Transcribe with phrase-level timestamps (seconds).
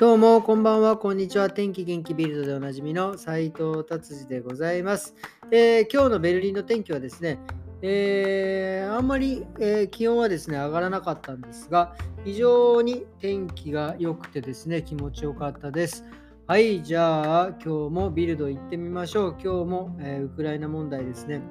[0.00, 1.50] どうも、こんばんは、こんにちは。
[1.50, 5.14] 天気元気ビルドでおなじみの斉藤達治でございます、
[5.50, 7.38] えー、今日のベルリンの天気はですね、
[7.82, 11.94] えー、あんまり、えー、気温はですね、上がらなかったんですが、
[12.24, 16.06] 非常に天気が良くてですね、気持ちよかったです。
[16.46, 19.30] はい、じゃあ、今日もビルド行ってみましょう。
[19.32, 21.42] 今日も、えウクライナ問題ですね。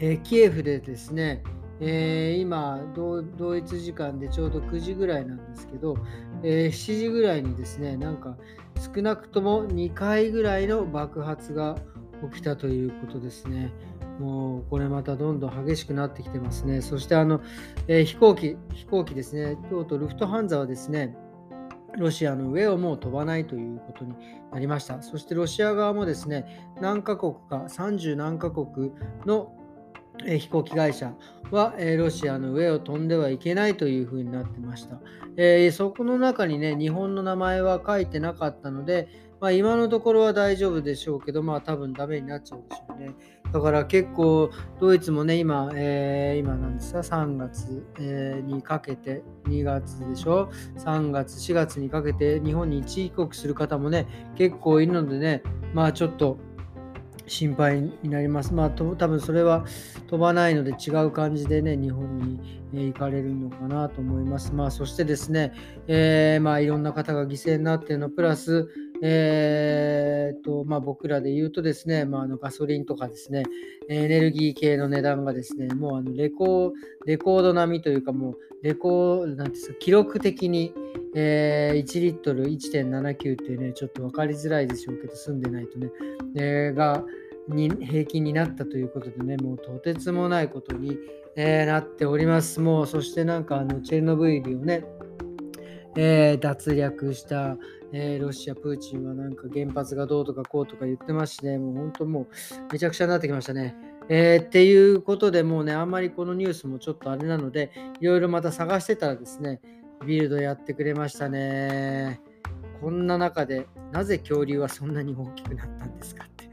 [0.00, 1.44] えキエフでですね、
[1.80, 5.96] えー、今同、一時間でちょうど9時ぐらいなんですけど、
[6.42, 8.36] えー、7時ぐらいにですね、なんか
[8.94, 11.76] 少なくとも2回ぐらいの爆発が
[12.32, 13.72] 起きたということですね。
[14.18, 16.80] もうこれまたどんどん激しくなってきてますね。
[16.80, 17.42] そしてあの、
[17.88, 21.14] えー、飛行機、飛行機ですね、とうとうルフトハンザはですね、
[21.98, 24.14] ロシアの上をもう飛ばないということに
[24.52, 25.02] なりました。
[25.02, 28.92] そしてロシア側もですね、何カ国か、30何カ国
[29.24, 29.55] の
[30.24, 31.12] え飛行機会社
[31.50, 34.98] は、えロシアの上を飛んではいけないというふうになってました、
[35.36, 39.08] えー、そこの中にね、日本の名前は書いてなかったので、
[39.40, 43.14] まあ、今のところは大丈夫でしょうけど、まあ多分ダメになっちゃうでしょうね。
[43.52, 44.50] だから結構
[44.80, 55.42] ドイツもね、今、えー、今なんですか、3月、え、にかけて、2月でしょ、3月、4月にかけて日本に一時帰国する方もね、結構いるのでね、
[55.74, 56.38] まあちょっと、
[57.26, 58.54] 心配になります。
[58.54, 59.64] まあ、多分それは
[60.08, 62.40] 飛ばないので違う感じでね、日本
[62.72, 64.52] に行かれるのかなと思います。
[64.52, 65.52] まあ、そしてですね、
[65.88, 68.68] えー、まあ、いろんな方が犠牲になっての、プラス、
[69.02, 73.44] えーとまあ、僕らで言うとですね、まあ、あのガソリンとかですね、
[73.88, 76.72] エネルギー系の値段がですね、もうあのレコ
[77.04, 80.72] レコード並みというか、もうレコード、なんですか、記録的に、
[81.18, 85.90] えー、1リットル1.79ってね、ちょっと分かりづらいでしょうけど、住んでないとね、
[86.36, 87.02] えー、が
[87.48, 90.98] に平均になったということでね、もうとてつもないことに、
[91.34, 92.60] えー、なっております。
[92.60, 94.84] もう、そしてなんかあのチェルノブイリをね、
[95.96, 97.56] えー、脱略した、
[97.92, 102.26] えー、ロシア、プーチンはなんか原発がどうとかこうとか言ってますしね、もう本当もう
[102.70, 103.74] めちゃくちゃになってきましたね。
[104.10, 107.70] えー、っていうことでもうね、あんまりこのニュースもちょっとあれなので、
[108.00, 109.60] いろいろまた探してたらですね、
[110.04, 112.20] ビルドやってくれましたね。
[112.80, 116.46] こんな中で、なぜ恐竜はそんなに大きくなったんですかって。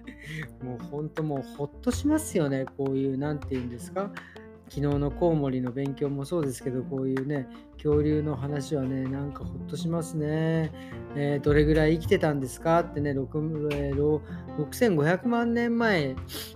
[0.63, 4.11] もう本当もうほっとしますよね、こういう、なんて言うんですか。
[4.69, 10.71] 昨日のコウモリの勉強もそうですけど、こういうね、恐竜の話はね、なんかほっとしますね。
[11.15, 16.15] えー、どれぐらい生きてたんですかってね、6500万年前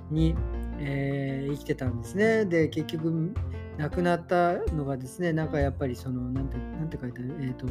[0.10, 0.36] に、
[0.80, 2.46] えー、生きてたんですね。
[2.46, 3.36] で、結局、
[3.78, 7.68] 亡くなったのがですね、なんかやっぱりその、なんてなんて書いてある、えっ、ー、と、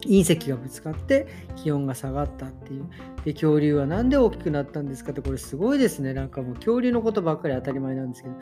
[0.00, 2.86] 隕石がぶつかって気温が下がったっていう。
[3.24, 6.14] で、恐竜は何で大きくなったんですかって、これすごいですね。
[6.14, 8.34] なんかもう恐竜のことばっかり当たり前なんですけど、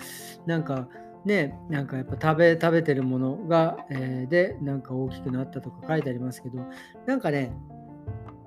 [0.46, 0.88] なんか
[1.24, 6.58] ね、なんかやっぱ食べ食べてるものが、えー、でなんか大きくなったとか書いてありますけど
[7.06, 7.52] なんかね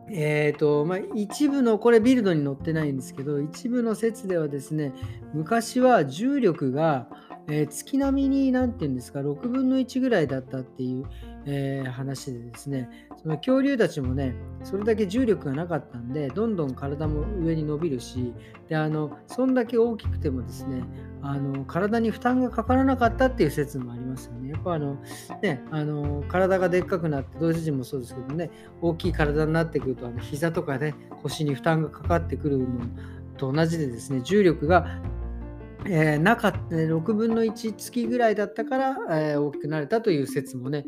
[0.10, 4.94] えーとまあ、一部のこれビルドに載ってないんですけど一部の説ではですね
[5.34, 7.08] 昔は重力が、
[7.48, 11.06] えー、月並みに何て言うんですか6分の1ぐらいだったっていう、
[11.48, 12.90] えー、話でですね
[13.22, 18.34] その恐竜たちもねそれだけ重力がなかったんでどんどん体も上に伸びるし
[18.68, 20.84] であのそんだけ大きくてもですね
[21.22, 24.52] あの体に負担がかからなかったっていう説もありますよね。
[24.52, 24.98] やっぱあの、
[25.42, 28.52] ね、あの体がでっかくなってドイツ人もそうですけどね
[28.82, 32.68] 大きい体になってくるとあの膝とかね腰に負担がかかってくるの
[33.38, 35.00] と同じでですね重力が
[35.88, 40.86] えー、なかった6分の1月ぐらいだったから、えー、大きくなれたという説もね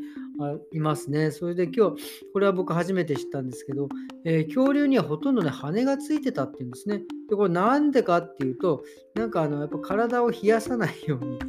[0.71, 1.31] いますね。
[1.31, 2.03] それで今日、
[2.33, 3.89] これは僕初めて知ったんですけど、
[4.25, 7.01] えー、恐竜にはほとんどね、羽がついてたっていうんですね。
[7.29, 8.83] で、これなんでかっていうと、
[9.15, 11.39] なんかあの、やっぱ体を冷やさないように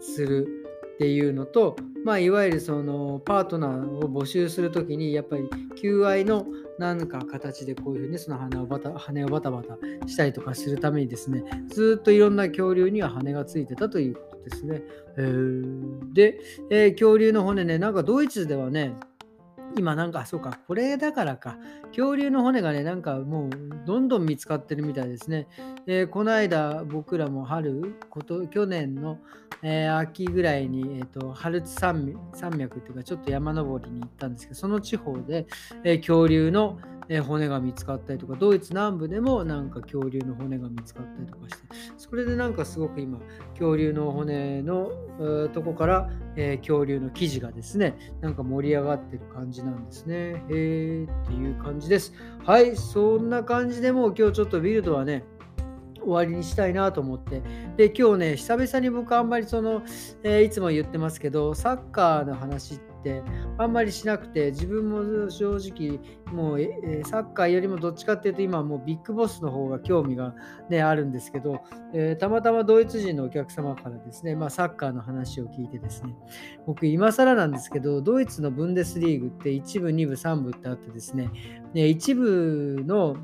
[0.00, 0.46] する
[0.94, 6.46] っていうのと、まあ、いわゆるそのパートナーを募集するときに、やっぱり求愛の
[6.78, 14.82] 何か形でこういうふうにその羽をバタ羽をバタバタしたりとかするためにですね、ずっといろんな恐竜には羽がついてたということですね。
[15.16, 16.38] えー、で、
[16.70, 18.94] えー、恐竜の骨ね、なんかドイツではね、
[19.76, 21.58] 今なんか、そうか、これだからか。
[21.88, 23.50] 恐竜の骨がね、なんかもう
[23.86, 25.48] どんどん見つかってるみたいですね。
[25.86, 29.18] えー、この間、僕らも春、こと去年の、
[29.62, 32.14] えー、秋ぐらいに、えーと、ハルツ山
[32.56, 35.46] 脈っていうか、ちょっと山登りに行ったんですけど、その地方で、
[35.84, 36.78] えー、恐竜の、
[37.10, 41.66] え骨が見つかったりとか、ドイツ南部でもなんか恐竜の骨が見つかったりとかして、
[41.96, 43.18] それでなんかすごく今、
[43.52, 44.90] 恐竜の骨の
[45.54, 50.16] とこから、えー、恐竜の記事がですね、なんか盛り上がってる感じなんですね。
[50.16, 52.12] へえっていう感じです。
[52.44, 55.24] はい、そんな感じでもう今日ちょっとビルドはね、
[56.00, 57.42] 終わりにしたいなと思って。
[57.76, 59.82] で、今日ね、久々に僕あんまりその、
[60.22, 63.22] えー、いつも言ってますけど、サッカーの話って、て
[63.56, 65.98] あんまりしなくて自分も正直
[66.32, 66.60] もう
[67.04, 70.34] サッカーよりもどっちかっていうと今はもうビッグボスの方が興味が、
[70.68, 71.62] ね、あるんですけど、
[71.94, 76.14] えー、たまたまドイツ人のお客様からですね、まあ、サッカーの話を聞いてですね
[76.66, 81.30] 僕今更なんですけどドイツのブンデスリーグって1部2部3部ってあってですね
[81.74, 83.16] 1部の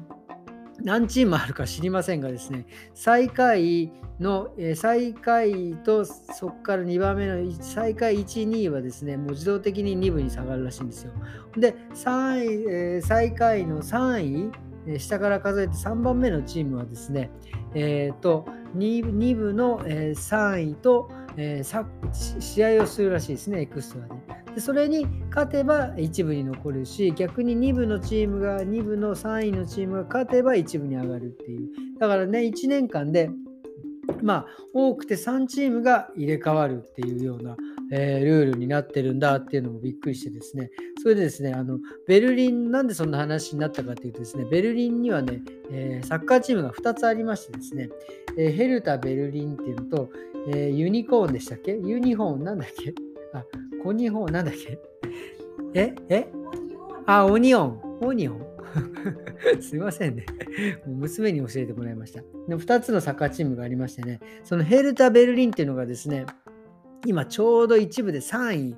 [0.83, 11.13] 何チームあるか知りませんがですね、最下位の、え、最下位とそこから2番目の最下位1、2位はですね、もう自動的に2部に下がるらしいんですよ。
[11.57, 14.51] で、3位、え、最下位の3
[14.89, 17.31] 位、下から数えて3番目のチームはですね、
[17.75, 18.47] えーと、
[18.77, 24.44] 2, 2部の、えー、3位と、えー、試合をするらしいですね、エクストラで。
[24.55, 31.69] でそれに勝てば1部に残るし逆に2部のチームが2部の3位のチームが勝てば1部に上がるっていう。
[31.99, 33.31] だからね1年間で
[34.23, 37.57] まあ多くて3チームが入れ替わるっていうような、
[37.91, 40.71] えー、ルールになってるんだっていうのもびっくりしてですね。
[41.03, 47.89] それでですねあのベルリンなんでそんな話になったかっていうとですねベルリンにはね、えー、サッカーチームが2つありましてですね、
[48.39, 50.11] えー、ヘルタ・ベルリンっていうのと、
[50.49, 51.73] えユニコーンでしたっけ？
[51.73, 52.95] ユニコーンなんだっけ？
[53.33, 53.45] あ
[53.85, 54.79] コニなんだっけ？
[55.75, 55.95] え？
[56.09, 56.27] え？
[57.05, 57.99] あ、オニオン。
[58.01, 58.47] オニオン？
[59.61, 60.25] すいませんね。
[60.87, 62.23] もう娘に教えてもらいました。
[62.49, 66.25] で2つのサッカーチームがありましてね、そのヘルタ・ベルリンっていうのがですね、
[67.05, 68.77] 今ちょうど一部で3位、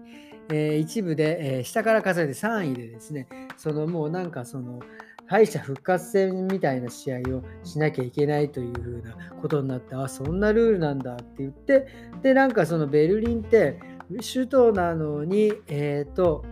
[0.53, 4.81] えー、一部で、えー、下から数えて3位でですね、そのもうなんかその、
[5.29, 11.87] 敗者復活戦みたいな試合をしなきゃいけないというふうなことになって、あ、そんなルールなんだって言って、
[12.23, 13.81] で、なんかそのベルリンって、
[14.21, 16.45] 首都なのに、えっ、ー、と、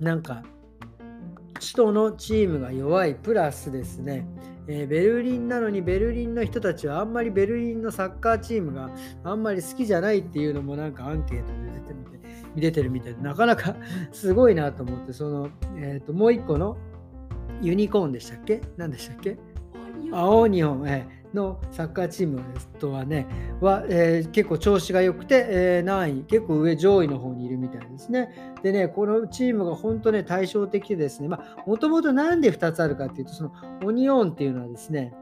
[0.00, 0.42] なんか、
[1.54, 4.26] 首都のチームが弱い、プラスですね、
[4.66, 8.90] えー、ベルリンなのにベルリンの人たちはあんまりベルリンのサッカーチームが
[9.24, 12.20] あんまり好きじゃないっていうのもなんかアンケートで出てみて
[12.54, 13.74] 見れてるみたいでなかなか
[14.12, 16.76] すごいなと思ってその、えーと、もう一個の
[17.60, 18.60] ユニコーンでしたっけ？
[18.76, 19.36] 何でしたっけ？
[20.12, 22.42] 青日本、えーのサッカーチーム
[22.78, 23.26] とはね、
[23.60, 28.54] はえー、結構調子が良くて、えー、何位、結構上上位の方にいるみたいですね。
[28.62, 31.28] でね、このチームが本当ね、対照的でですね、
[31.66, 33.52] もともとなんで2つあるかっていうと、その
[33.84, 35.12] オニオンっていうのはですね、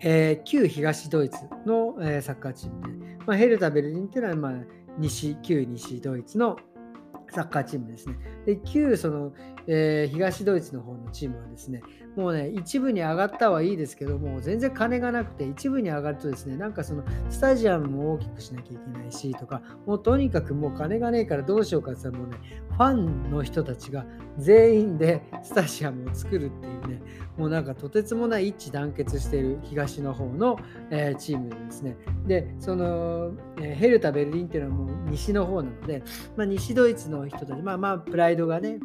[0.00, 4.52] えー、旧東ドイツの、え、サッカーチームで、まあ、ヘルタ・ベルリンっていうのは、まあ、
[4.98, 6.56] 西、旧西ドイツの
[7.30, 8.16] サッカーチームですね。
[8.46, 9.32] で、旧その、
[9.66, 11.82] えー、東ドイツの方のチームはですね、
[12.16, 22.38] もうね、一部に上がったはいいですけども、全然金がなくて、一部に上がるとですね、なんかそのスタジアムも大きくしなきゃいけないしとか、もうとにかくもう金がねえからどうしようかって言ったら、もうね、
[22.70, 24.06] ファンの人たちが
[24.38, 27.02] 全員でスタジアムを作るっていうね、
[27.36, 30.58] もうなんかとてつもない一致団結している東の方の、
[30.90, 31.96] えー、チームですね、
[32.26, 36.02] で、その、えー、ヘルタ・ベルリンっていうのはもう西の方なので、
[36.36, 38.78] まあ、西ドイツの人たち、まあまあ、プライドがね、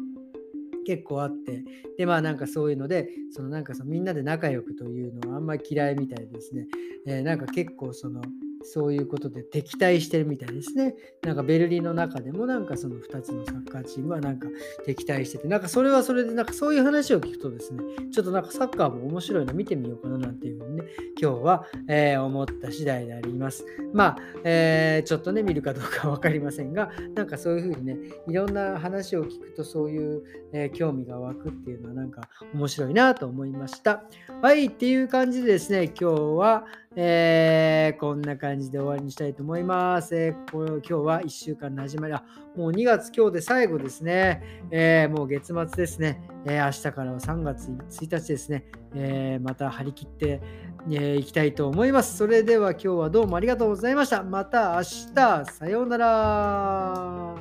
[0.86, 1.64] 結構あって、
[1.98, 6.66] で、まあなんかそういうので、そのなんかそのみんなで仲良くというのはあんまり嫌いみたいですね。
[7.06, 8.20] えー、なんか結構その、
[8.64, 10.94] そういうことで敵対してるみたいですね。
[11.22, 14.48] なんかベルリンの中でもなんかその2つのサッカーチームはなんか
[14.84, 17.82] 敵対してて、なんかそれはそれでなんかそういう話を聞くとですね、
[18.12, 20.84] ちょっとなんかサッカーも面白いの見てみようかななんていうふうにね、
[21.20, 23.64] 今日は、えー、思った次第であります。
[23.92, 27.96] まあ、えー、ちょっとね、見るかどうか分かりませんが、なんかそういうふうにね、
[28.28, 32.22] いろんな話を聞くとそういう、えー、興味が湧くっていうのはなんか
[32.54, 34.04] 面白いなと思いました。
[34.42, 36.64] はい、っていう感じでですね、今日は、
[36.96, 40.14] えー、こんな感じで終わりにしたいと思います。
[40.14, 42.22] えー、今日は1週間の始まり、あ、
[42.56, 44.66] もう2月今日で最後ですね。
[44.70, 46.22] えー、もう月末ですね。
[46.46, 48.66] え明日からは3月1日ですね。
[48.94, 50.40] えまた張り切って
[50.88, 52.16] い、きたいと思います。
[52.16, 54.22] それでは今日はどうもありがとうございました。
[54.22, 54.82] また明
[55.14, 57.33] 日、さようなら。